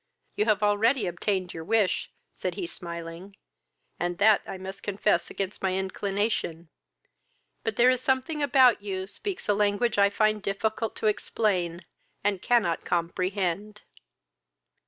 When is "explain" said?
11.05-11.85